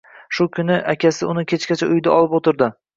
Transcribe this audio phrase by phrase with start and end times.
[0.37, 2.77] Shu kuni akasi uni kechgacha uyida olib oʻtirdi.